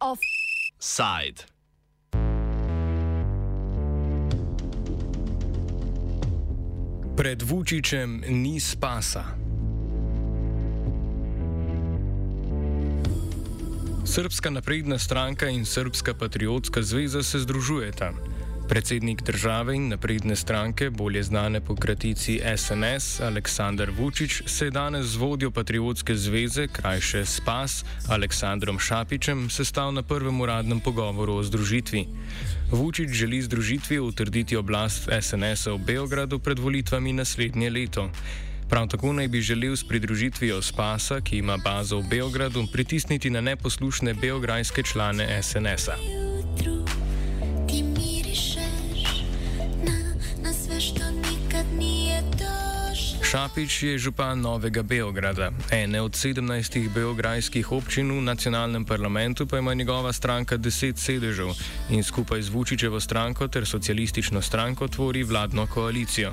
[0.00, 1.44] Offside.
[7.16, 9.24] Pred Vučićem ni spasa.
[14.04, 18.12] Srpska napredna stranka in Srpska patriotska zveza se združujeta.
[18.68, 25.06] Predsednik države in napredne stranke, bolje znane po kratici SNS, Aleksandar Vučić, se je danes
[25.06, 32.06] z vodjo Patriotske zveze, krajše SPAS, Aleksandrom Šapičem, sestal na prvem uradnem pogovoru o združitvi.
[32.70, 38.10] Vučić želi združitvijo utrditi oblast SNS-a v Beogradu pred volitvami naslednje leto.
[38.68, 43.40] Prav tako naj bi želel s pridružitvijo SPAS-a, ki ima bazo v Beogradu, pritisniti na
[43.40, 45.96] neposlušne beograjske člane SNS-a.
[53.36, 59.74] Šapič je župan Novega Beograda, ene od 17 beograjskih občin v nacionalnem parlamentu, pa ima
[59.74, 61.52] njegova stranka 10 sedežev
[61.92, 66.32] in skupaj z Vučičevo stranko ter socialistično stranko tvori vladno koalicijo.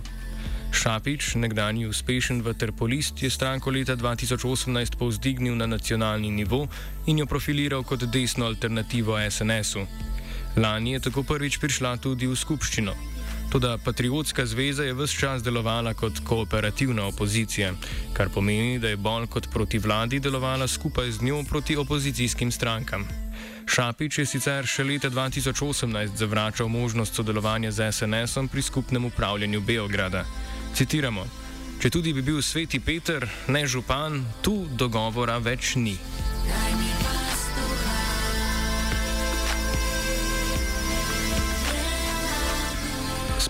[0.72, 6.68] Šapič, nekdanji uspešen vaterpolist, je stranko leta 2018 povzdignil na nacionalni nivo
[7.06, 9.84] in jo profiliral kot desno alternativo SNS-u.
[10.56, 13.13] Lani je tako prvič prišla tudi v skupščino.
[13.54, 17.74] Toda Patriotska zveza je vse čas delovala kot kooperativna opozicija,
[18.14, 23.06] kar pomeni, da je bolj kot proti vladi delovala skupaj z njo proti opozicijskim strankam.
[23.66, 30.26] Šapič je sicer še leta 2018 zavračal možnost sodelovanja z SNS-om pri skupnem upravljanju Beograda.
[30.74, 31.28] Citiramo:
[31.80, 35.94] Če tudi bi bil sveti Peter, ne župan, tu dogovora več ni.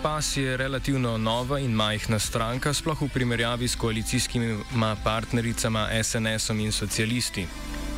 [0.03, 4.57] Spas je relativno nova in majhna stranka, sploh v primerjavi s koalicijskimi
[5.03, 7.47] partnericama SNS-om in socialisti.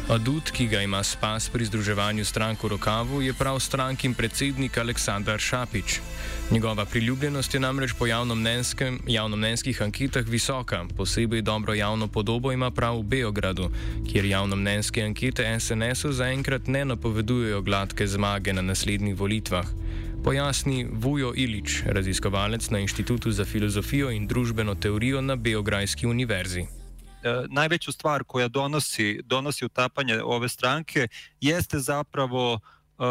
[0.09, 5.39] Adut, ki ga ima Spas pri združevanju strank v rokavu, je prav strankin predsednik Aleksandar
[5.39, 5.99] Šapič.
[6.51, 8.05] Njegova priljubljenost je namreč po
[9.07, 13.71] javnomnenjskih anketah visoka, posebej dobro javno podobo ima prav v Beogradu,
[14.11, 19.84] kjer javnomnenjske ankete SNS-u zaenkrat ne napovedujejo gladke zmage na naslednjih volitvah.
[20.25, 26.61] Pojasni Vujo Ilič, raziskovalec na Inštitutu za filozofijo in družbeno teorijo na Beograjski univerzi.
[26.61, 26.67] e,
[27.49, 31.07] najveću stvar koja donosi, donosi utapanje ove stranke
[31.41, 33.07] jeste zapravo e, e,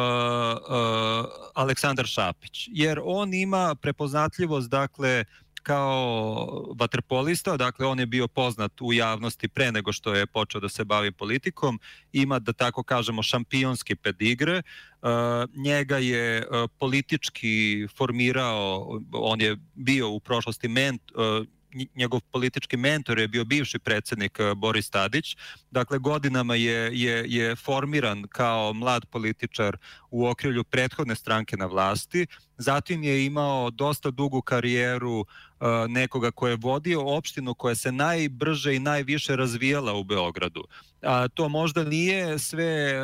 [1.55, 2.69] Aleksandar Šapić.
[2.73, 5.25] Jer on ima prepoznatljivost, dakle,
[5.65, 10.69] kao vaterpolista, dakle on je bio poznat u javnosti pre nego što je počeo da
[10.69, 11.81] se bavi politikom,
[12.13, 14.63] ima da tako kažemo šampionski pedigre,
[15.05, 15.11] Uh,
[15.57, 21.47] njega je uh, politički formirao, on je bio u prošlosti ment, nj-
[21.95, 25.37] njegov politički mentor je bio bivši predsednik eh, Boris Tadić.
[25.71, 29.77] Dakle, godinama je, je, je formiran kao mlad političar
[30.11, 32.27] u okrilju prethodne stranke na vlasti.
[32.59, 38.75] Zatim je imao dosta dugu karijeru eh, nekoga ko je vodio opštinu koja se najbrže
[38.77, 40.65] i najviše razvijala u Beogradu.
[41.03, 43.03] A, to možda nije sve eh,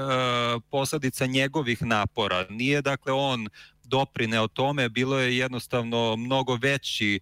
[0.70, 2.46] posledica njegovih napora.
[2.50, 3.48] Nije dakle on
[3.90, 7.20] doprineo tome, bilo je jednostavno mnogo veći e,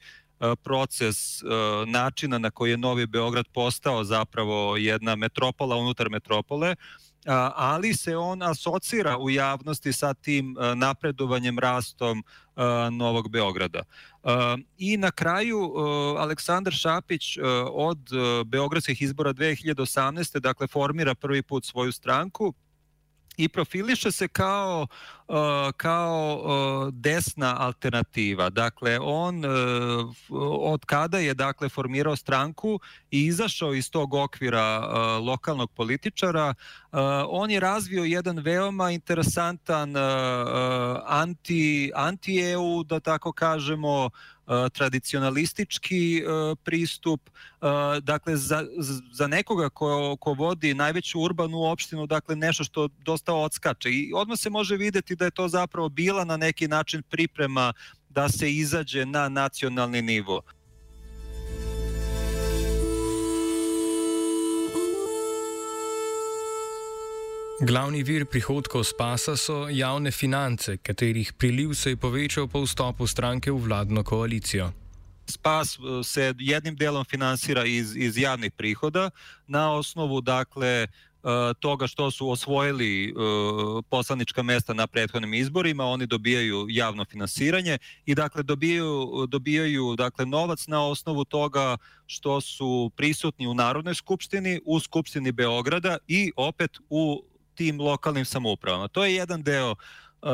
[0.63, 1.47] proces e,
[1.87, 6.77] načina na koji je Novi Beograd postao zapravo jedna metropola unutar metropole,
[7.27, 13.79] a, ali se on asocira u javnosti sa tim e, napredovanjem, rastom e, Novog Beograda.
[13.79, 14.31] E,
[14.79, 15.81] I na kraju e,
[16.19, 17.41] Aleksandar Šapić e,
[17.73, 20.39] od e, beogradskih izbora 2018.
[20.39, 22.55] dakle formira prvi put svoju stranku
[23.39, 24.87] i profiliše se kao
[25.29, 25.37] uh,
[25.77, 28.51] kao uh, desna alternativa.
[28.51, 29.51] Dakle on uh,
[30.61, 34.79] od kada je dakle formirao stranku i izašao iz tog okvira
[35.19, 36.55] lokalnog političara,
[37.29, 39.95] on je razvio jedan veoma interesantan
[41.07, 44.11] anti anti EU da tako kažemo
[44.73, 47.69] tradicionalistički uh, pristup uh,
[48.03, 48.67] dakle za,
[49.13, 54.39] za nekoga ko, ko vodi najveću urbanu opštinu dakle nešto što dosta odskače i odmah
[54.39, 57.73] se može videti da je to zapravo bila na neki način priprema
[58.09, 60.43] da se izađe na nacionalni nivo.
[67.59, 73.51] Glavni vir prihodkov Spasa so javne finance, katerih priliv se je povečal po vstopu stranke
[73.51, 74.71] v vladno koalicijo.
[75.27, 79.11] Spas e, se jednim delom finansira iz, iz javnih prihoda
[79.47, 80.87] na osnovu dakle
[81.61, 83.15] toga što su osvojili
[83.89, 90.67] poslanička mesta na prethodnim izborima, oni dobijaju javno finansiranje i dakle dobijaju, dobijaju dakle novac
[90.67, 91.77] na osnovu toga
[92.07, 97.23] što su prisutni u Narodnoj skupštini, u Skupštini Beograda i opet u
[97.59, 98.89] tim lokalnim samoupravama.
[98.89, 100.29] To je jedan deo uh,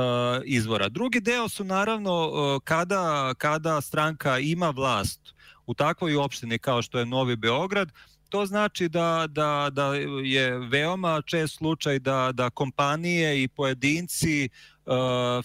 [0.44, 0.88] izvora.
[0.88, 5.20] Drugi deo su naravno uh, kada, kada stranka ima vlast
[5.66, 7.92] u takvoj opštini kao što je Novi Beograd,
[8.34, 9.94] to znači da, da, da
[10.24, 14.48] je veoma čest slučaj da, da kompanije i pojedinci
[14.86, 14.94] uh,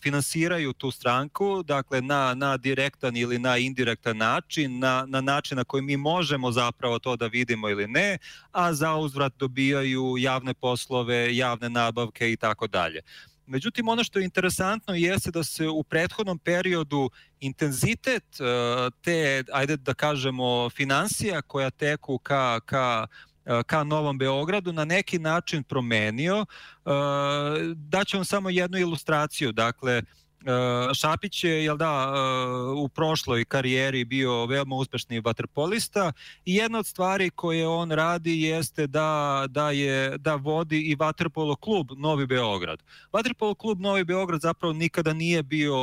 [0.01, 5.63] finansiraju tu stranku, dakle na, na direktan ili na indirektan način, na, na način na
[5.63, 8.18] koji mi možemo zapravo to da vidimo ili ne,
[8.51, 13.01] a za uzvrat dobijaju javne poslove, javne nabavke i tako dalje.
[13.50, 17.10] Međutim, ono što je interesantno jeste da se u prethodnom periodu
[17.40, 23.07] intenzitet uh, te, ajde da kažemo, financija koja teku ka, ka
[23.46, 26.40] uh, ka Novom Beogradu na neki način promenio.
[26.40, 26.94] Uh,
[27.75, 29.51] Daću vam samo jednu ilustraciju.
[29.51, 30.01] Dakle,
[30.94, 36.12] Šapić je, jel da, uh, u prošloj karijeri bio veoma uspešni vaterpolista
[36.45, 41.56] i jedna od stvari koje on radi jeste da, da, je, da vodi i vaterpolo
[41.56, 42.83] klub Novi Beograd.
[43.13, 45.75] Vaterpolo klub Novi Beograd zapravo nikada nije bio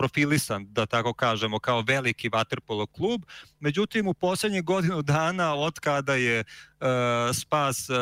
[0.00, 3.20] profilisan, da tako kažemo, kao veliki vaterpolo klub.
[3.60, 6.86] Međutim, u poslednjih godinu dana od kada je uh,
[7.34, 7.96] Spas uh,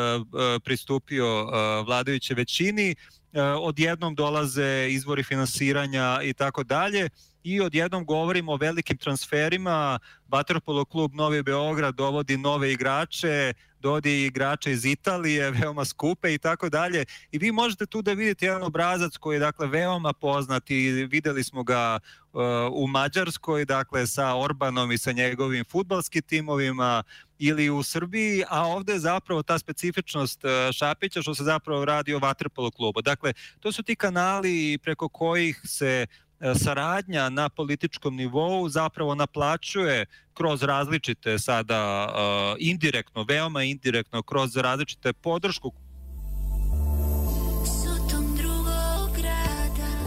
[0.63, 1.51] pristupio uh,
[1.87, 2.95] vladajuće većini,
[3.33, 7.09] E, odjednom dolaze izvori finansiranja i tako dalje
[7.43, 14.71] i odjednom govorimo o velikim transferima, Vaterpolo klub Novi Beograd dovodi nove igrače, dovodi igrače
[14.71, 17.05] iz Italije, veoma skupe i tako dalje.
[17.31, 21.43] I vi možete tu da vidite jedan obrazac koji je dakle veoma poznat i videli
[21.43, 21.99] smo ga
[22.33, 22.41] uh,
[22.71, 27.03] u Mađarskoj, dakle sa Orbanom i sa njegovim futbalskim timovima
[27.39, 32.13] ili u Srbiji, a ovde je zapravo ta specifičnost uh, Šapića što se zapravo radi
[32.13, 33.01] o Vaterpolo klubu.
[33.01, 36.07] Dakle, to su ti kanali preko kojih se
[36.55, 45.13] saradnja na političkom nivou zapravo naplaćuje kroz različite sada uh, indirektno, veoma indirektno, kroz različite
[45.13, 45.71] podršku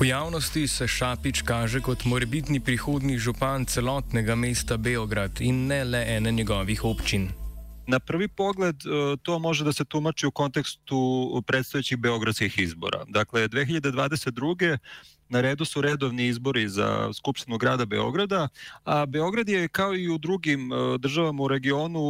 [0.02, 6.00] V javnosti se Šapič kaže kot morebitni prihodni župan celotnega mesta Beograd in ne le
[6.16, 7.28] ene njegovih občin.
[7.86, 10.98] Na prvi pogled e, to može da se tumači u kontekstu
[11.46, 13.04] predstojećih beogradskih izbora.
[13.08, 14.78] Dakle, 2022
[15.32, 18.48] na redu su redovni izbori za Skupštinu grada Beograda,
[18.84, 22.00] a Beograd je kao i u drugim e, državama u regionu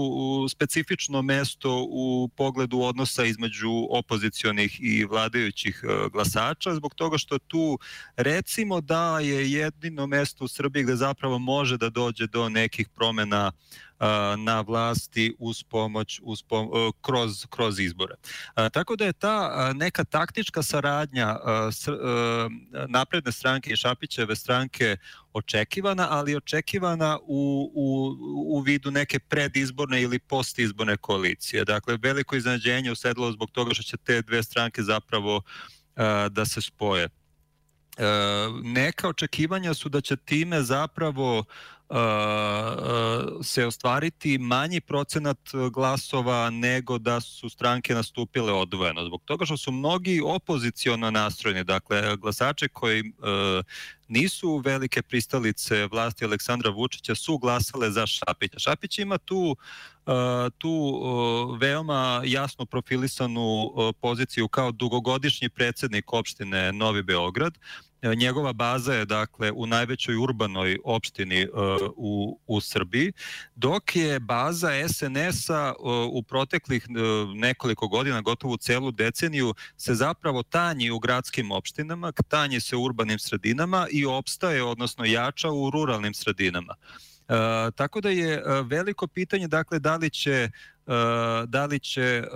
[0.48, 7.78] specifično mesto u pogledu odnosa između opozicionih i vladajućih e, glasača, zbog toga što tu
[8.16, 13.52] recimo da je jedino mesto u Srbiji gde zapravo može da dođe do nekih promena
[14.36, 18.14] na vlasti uz pomoć uz pom e, kroz kroz izbore.
[18.72, 21.36] Tako da je ta neka taktička saradnja
[23.12, 24.96] napredne stranke i Šapićeve stranke
[25.32, 28.16] očekivana, ali očekivana u, u,
[28.56, 31.64] u vidu neke predizborne ili postizborne koalicije.
[31.64, 35.42] Dakle, veliko iznenađenje usedlo zbog toga što će te dve stranke zapravo
[36.30, 37.08] da se spoje.
[38.62, 41.44] Neka očekivanja su da će time zapravo
[43.42, 45.38] se ostvariti manji procenat
[45.72, 49.04] glasova nego da su stranke nastupile odvojeno.
[49.04, 53.02] Zbog toga što su mnogi opoziciono nastrojeni, dakle glasače koji e,
[54.12, 58.58] nisu velike pristalice vlasti Aleksandra Vučića su glasale za Šapića.
[58.58, 59.56] Šapić ima tu
[60.06, 60.10] e,
[60.58, 67.58] tu e, veoma jasno profilisanu poziciju kao dugogodišnji predsednik opštine Novi Beograd
[68.02, 71.46] E, njegova baza je dakle u najvećoj urbanoj opštini
[71.96, 73.12] u, u Srbiji,
[73.54, 75.74] dok je baza SNS-a
[76.12, 76.86] u proteklih
[77.34, 83.18] nekoliko godina, gotovo celu deceniju, se zapravo tanji u gradskim opštinama, tanji se u urbanim
[83.18, 86.74] sredinama i opstaje, odnosno jača u ruralnim sredinama.
[87.28, 87.36] Uh,
[87.74, 90.50] tako da je uh, veliko pitanje dakle da li će
[90.86, 92.26] E, da li će e,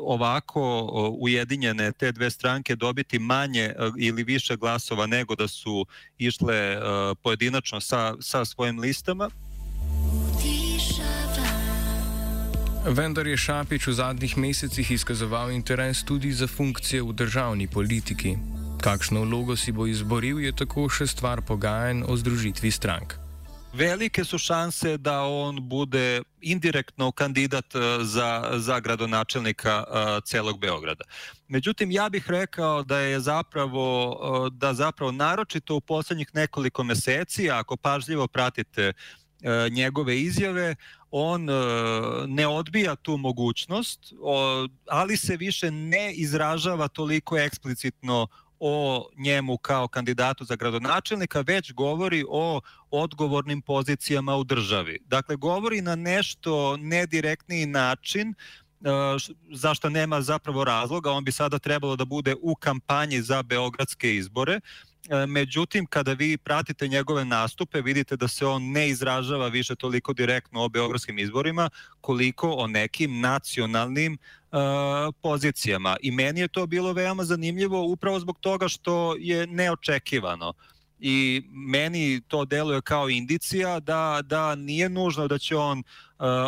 [0.00, 0.88] ovako
[1.18, 5.86] ujedinjene te dve stranke dobiti manje e, ili više glasova nego da su
[6.18, 6.78] išle
[7.22, 9.30] pojedinačno sa, sa svojim listama.
[12.86, 18.36] Vendar je Šapič v zadnjih mesecih izkazoval interes tudi za funkcije v državni politiki.
[18.80, 23.24] Kakšno vlogo si bo izboril, je tako še stvar pogajanj o združitvi strank
[23.74, 31.04] velike su šanse da on bude indirektno kandidat e, za, za gradonačelnika e, celog Beograda.
[31.48, 34.16] Međutim, ja bih rekao da je zapravo,
[34.46, 38.92] e, da zapravo naročito u poslednjih nekoliko meseci, ako pažljivo pratite
[39.70, 40.74] njegove izjave,
[41.10, 41.46] on
[42.26, 44.00] ne odbija tu mogućnost,
[44.88, 48.26] ali se više ne izražava toliko eksplicitno
[48.60, 54.98] o njemu kao kandidatu za gradonačelnika, već govori o odgovornim pozicijama u državi.
[55.06, 58.34] Dakle, govori na nešto nedirektniji način,
[59.52, 64.60] zašto nema zapravo razloga, on bi sada trebalo da bude u kampanji za beogradske izbore,
[65.28, 70.64] međutim kada vi pratite njegove nastupe vidite da se on ne izražava više toliko direktno
[70.64, 71.70] o beogradskim izborima
[72.00, 74.18] koliko o nekim nacionalnim
[74.52, 74.58] uh,
[75.22, 80.52] pozicijama i meni je to bilo veoma zanimljivo upravo zbog toga što je neočekivano
[81.00, 85.84] i meni to deluje kao indicija da, da nije nužno da će on uh,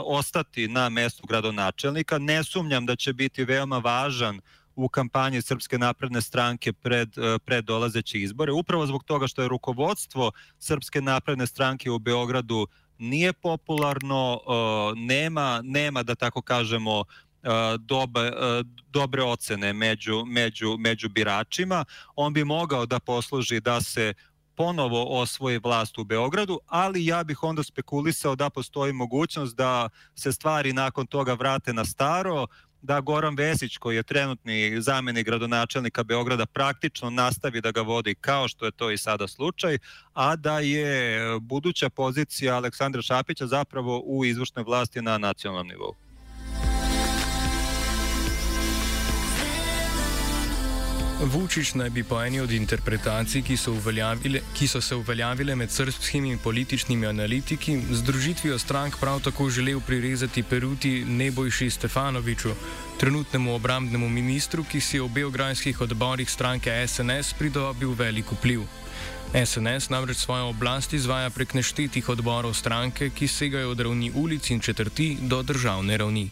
[0.04, 2.18] ostati na mestu gradonačelnika.
[2.18, 4.40] Ne sumnjam da će biti veoma važan
[4.76, 9.48] u kampanji Srpske napredne stranke pred, uh, pred dolazeće izbore, upravo zbog toga što je
[9.48, 12.66] rukovodstvo Srpske napredne stranke u Beogradu
[12.98, 17.04] nije popularno, uh, nema, nema da tako kažemo
[17.78, 18.32] dobe,
[18.90, 21.84] dobre ocene među, među, među biračima.
[22.16, 24.14] On bi mogao da posluži da se
[24.56, 30.32] ponovo osvoji vlast u Beogradu, ali ja bih onda spekulisao da postoji mogućnost da se
[30.32, 32.46] stvari nakon toga vrate na staro,
[32.86, 38.48] da Goran Vesić, koji je trenutni zamenik gradonačelnika Beograda, praktično nastavi da ga vodi kao
[38.48, 39.78] što je to i sada slučaj,
[40.14, 46.05] a da je buduća pozicija Aleksandra Šapića zapravo u izvršnoj vlasti na nacionalnom nivou.
[51.24, 53.72] Vučić naj bi po eni od interpretacij, ki so,
[54.54, 60.42] ki so se uveljavile med srpskimi političnimi analitiki, z družitvijo strank prav tako želel prirezati
[60.42, 62.52] peruti Nebojši Stefanoviču,
[63.00, 68.62] trenutnemu obrambnemu ministru, ki si je v beograjskih odborih stranke SNS pridobil velik vpliv.
[69.46, 74.60] SNS namreč svojo oblast izvaja prek neštetih odborov stranke, ki segajo od ravni ulic in
[74.60, 76.30] četrti do državne ravni.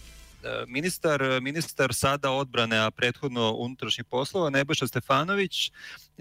[0.66, 5.72] Ministar, ministar sada odbrane, a prethodno unutrašnjih poslova, Nebojša Stefanović, e,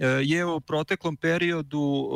[0.06, 2.10] je u proteklom periodu,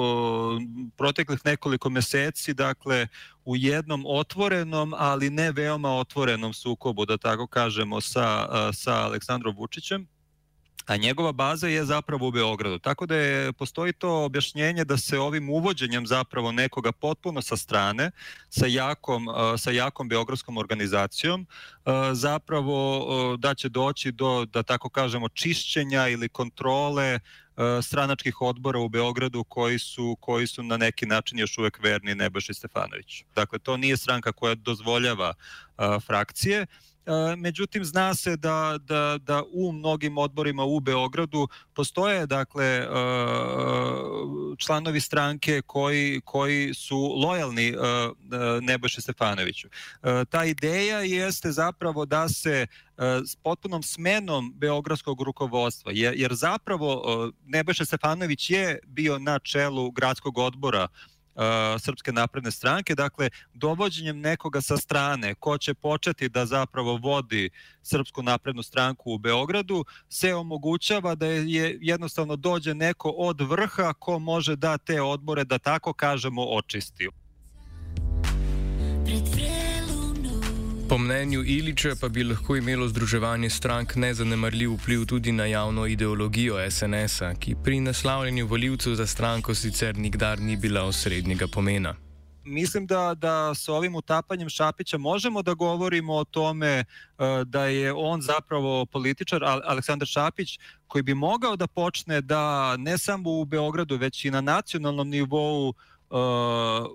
[0.96, 3.06] proteklih nekoliko meseci, dakle,
[3.44, 10.08] u jednom otvorenom, ali ne veoma otvorenom sukobu, da tako kažemo, sa, sa Aleksandrom Vučićem
[10.88, 12.78] a njegova baza je zapravo u Beogradu.
[12.78, 18.10] Tako da je, postoji to objašnjenje da se ovim uvođenjem zapravo nekoga potpuno sa strane,
[18.48, 19.26] sa jakom,
[19.58, 21.46] sa jakom beogradskom organizacijom,
[22.12, 27.20] zapravo da će doći do, da tako kažemo, čišćenja ili kontrole
[27.82, 32.54] stranačkih odbora u Beogradu koji su, koji su na neki način još uvek verni Nebojši
[32.54, 33.24] Stefanović.
[33.34, 35.34] Dakle, to nije stranka koja dozvoljava
[36.06, 36.66] frakcije,
[37.36, 42.86] međutim zna se da, da, da u mnogim odborima u Beogradu postoje dakle
[44.58, 47.74] članovi stranke koji, koji su lojalni
[48.60, 49.68] Nebojše Stefanoviću.
[50.30, 52.66] Ta ideja jeste zapravo da se
[53.26, 57.02] s potpunom smenom beogradskog rukovodstva, jer, zapravo
[57.46, 60.88] Nebojša Stefanović je bio na čelu gradskog odbora
[61.78, 67.50] Srpske napredne stranke, dakle dovođenjem nekoga sa strane ko će početi da zapravo vodi
[67.82, 74.18] Srpsku naprednu stranku u Beogradu se omogućava da je jednostavno dođe neko od vrha ko
[74.18, 77.08] može da te odbore da tako kažemo očisti.
[79.04, 79.57] Pred
[80.88, 86.70] Po mnenju Iliča pa bi lahko imelo združevanje strank nezanemarljiv vpliv tudi na javno ideologijo
[86.70, 91.94] SNS-a, ki pri naslavljanju voljivcev za stranko sicer nikdar ni bila osrednjega pomena.
[92.44, 96.84] Mislim da, da sa ovim utapanjem Šapića možemo da govorimo o tome
[97.18, 102.98] uh, da je on zapravo političar, Aleksandar Šapić, koji bi mogao da počne da ne
[102.98, 105.74] samo u Beogradu, već i na nacionalnom nivou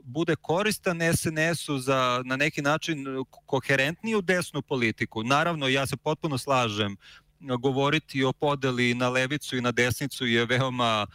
[0.03, 3.05] bude koristan SNS-u za na neki način
[3.45, 5.23] koherentniju desnu politiku.
[5.23, 6.97] Naravno, ja se potpuno slažem
[7.39, 11.07] govoriti o podeli na levicu i na desnicu je veoma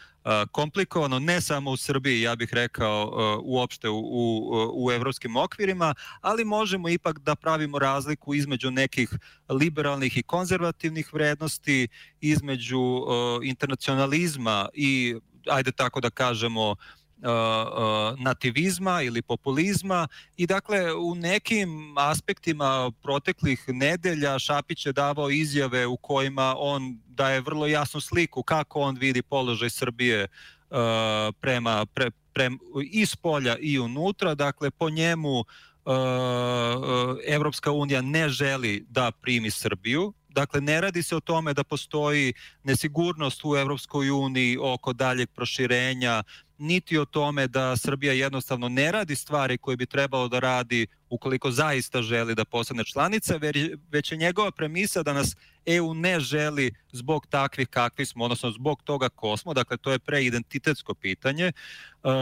[0.52, 3.12] komplikovano, ne samo u Srbiji, ja bih rekao
[3.44, 9.10] uopšte u, u, u evropskim okvirima, ali možemo ipak da pravimo razliku između nekih
[9.48, 11.88] liberalnih i konzervativnih vrednosti,
[12.20, 13.02] između
[13.42, 15.16] internacionalizma i
[15.50, 16.76] ajde tako da kažemo
[18.18, 20.08] nativizma ili populizma.
[20.36, 27.40] I dakle u nekim aspektima proteklih nedelja Šapić je davao izjave u kojima on daje
[27.40, 30.28] vrlo jasnu sliku kako on vidi položaj Srbije
[31.40, 32.50] prema pre, pre,
[32.90, 35.44] iz polja i unutra, dakle po njemu
[37.26, 42.32] Evropska unija ne želi da primi Srbiju, Dakle, ne radi se o tome da postoji
[42.62, 46.22] nesigurnost u Evropskoj uniji oko daljeg proširenja
[46.58, 51.50] niti o tome da Srbija jednostavno ne radi stvari koje bi trebalo da radi ukoliko
[51.50, 53.38] zaista želi da postane članica,
[53.90, 55.36] već je njegova premisa da nas
[55.66, 59.98] EU ne želi zbog takvih kakvi smo, odnosno zbog toga ko smo, dakle to je
[59.98, 61.52] preidentitetsko pitanje.
[62.02, 62.12] Uh,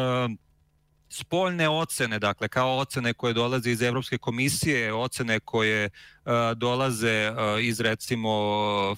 [1.08, 7.64] spoljne ocene, dakle kao ocene koje dolaze iz Evropske komisije, ocene koje uh, dolaze uh,
[7.64, 8.30] iz recimo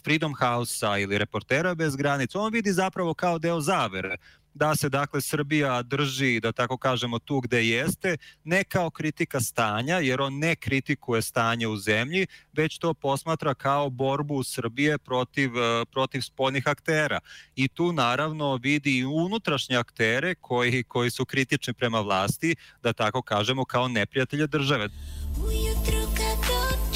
[0.04, 4.16] Freedom House-a ili Reportera bez granica, on vidi zapravo kao deo zavere
[4.58, 9.98] da se dakle Srbija drži, da tako kažemo, tu gde jeste, ne kao kritika stanja,
[9.98, 15.84] jer on ne kritikuje stanje u zemlji, već to posmatra kao borbu Srbije protiv, e,
[15.84, 17.20] protiv spoljnih aktera.
[17.56, 23.22] I tu naravno vidi i unutrašnje aktere koji, koji su kritični prema vlasti, da tako
[23.22, 24.88] kažemo, kao neprijatelje države.
[25.36, 26.88] Ujutru kad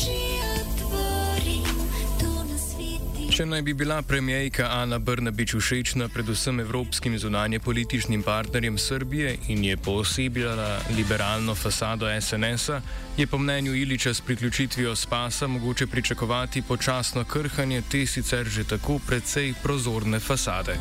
[3.33, 9.65] Če naj bi bila premijejka Ana Brnabič všečna predvsem evropskim zunanje političnim partnerjem Srbije in
[9.65, 12.83] je poosebljala liberalno fasado SNS-a,
[13.17, 18.99] je po mnenju Iliča s priključitvijo spasa mogoče pričakovati počasno krhanje te sicer že tako
[19.07, 20.77] precej prozorne fasade.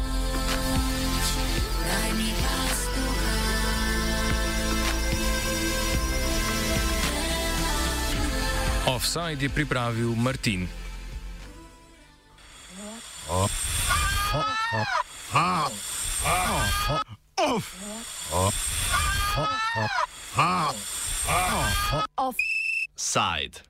[8.88, 10.81] Offside je pripravil Martin.
[22.18, 23.62] Offside.